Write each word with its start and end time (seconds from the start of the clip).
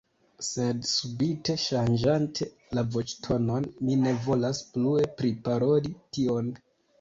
Sed 0.45 0.77
subite 0.91 1.55
ŝanĝante 1.63 2.47
la 2.77 2.85
voĉtonon 2.95 3.67
mi 3.91 3.99
ne 4.07 4.15
volas 4.25 4.63
plue 4.73 5.05
priparoli 5.21 5.95
tion. 6.19 6.51